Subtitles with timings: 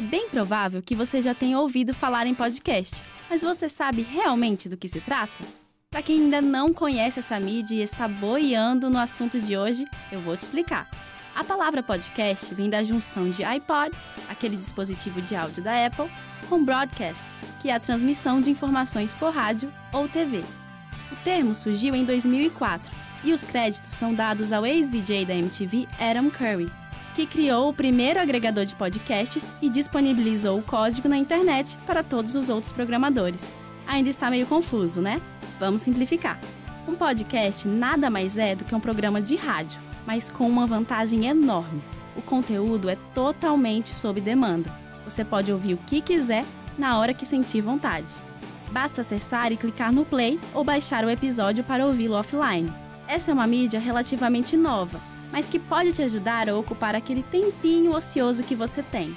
[0.00, 4.66] É bem provável que você já tenha ouvido falar em podcast, mas você sabe realmente
[4.66, 5.44] do que se trata?
[5.90, 10.18] Para quem ainda não conhece essa mídia e está boiando no assunto de hoje, eu
[10.18, 10.88] vou te explicar.
[11.34, 13.94] A palavra podcast vem da junção de iPod,
[14.26, 16.10] aquele dispositivo de áudio da Apple,
[16.48, 17.28] com broadcast,
[17.60, 20.42] que é a transmissão de informações por rádio ou TV.
[21.12, 22.90] O termo surgiu em 2004
[23.22, 26.72] e os créditos são dados ao ex-VJ da MTV Adam Curry,
[27.20, 32.34] que criou o primeiro agregador de podcasts e disponibilizou o código na internet para todos
[32.34, 33.58] os outros programadores.
[33.86, 35.20] Ainda está meio confuso, né?
[35.58, 36.40] Vamos simplificar.
[36.88, 41.26] Um podcast nada mais é do que um programa de rádio, mas com uma vantagem
[41.26, 41.82] enorme.
[42.16, 44.72] O conteúdo é totalmente sob demanda.
[45.04, 46.46] Você pode ouvir o que quiser
[46.78, 48.14] na hora que sentir vontade.
[48.72, 52.72] Basta acessar e clicar no play ou baixar o episódio para ouvi-lo offline.
[53.06, 54.98] Essa é uma mídia relativamente nova
[55.32, 59.16] mas que pode te ajudar a ocupar aquele tempinho ocioso que você tem.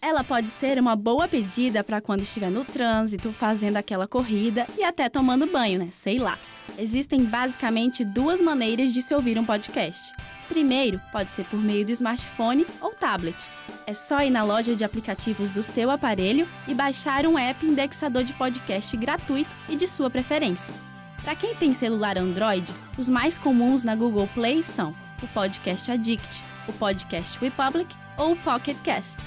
[0.00, 4.84] Ela pode ser uma boa pedida para quando estiver no trânsito, fazendo aquela corrida e
[4.84, 5.88] até tomando banho, né?
[5.90, 6.38] Sei lá.
[6.78, 10.14] Existem basicamente duas maneiras de se ouvir um podcast.
[10.48, 13.50] Primeiro, pode ser por meio do smartphone ou tablet.
[13.86, 18.22] É só ir na loja de aplicativos do seu aparelho e baixar um app indexador
[18.22, 20.74] de podcast gratuito e de sua preferência.
[21.22, 26.44] Para quem tem celular Android, os mais comuns na Google Play são o Podcast Addict,
[26.68, 29.18] o Podcast Republic ou o Pocket Cast.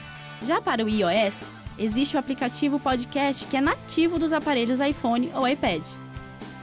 [0.41, 5.47] Já para o iOS, existe o aplicativo Podcast que é nativo dos aparelhos iPhone ou
[5.47, 5.87] iPad.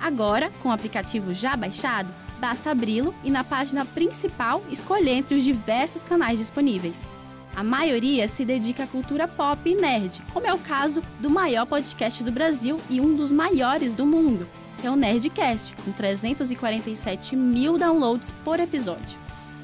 [0.00, 5.44] Agora, com o aplicativo já baixado, basta abri-lo e na página principal escolher entre os
[5.44, 7.12] diversos canais disponíveis.
[7.54, 11.64] A maioria se dedica à cultura pop e nerd, como é o caso do maior
[11.64, 14.46] podcast do Brasil e um dos maiores do mundo,
[14.86, 19.18] é o Nerdcast, com 347 mil downloads por episódio.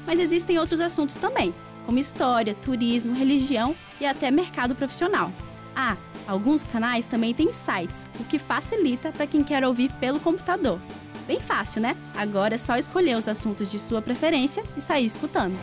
[0.05, 1.53] Mas existem outros assuntos também,
[1.85, 5.31] como história, turismo, religião e até mercado profissional.
[5.75, 10.79] Ah, alguns canais também têm sites, o que facilita para quem quer ouvir pelo computador.
[11.25, 11.95] Bem fácil, né?
[12.15, 15.57] Agora é só escolher os assuntos de sua preferência e sair escutando.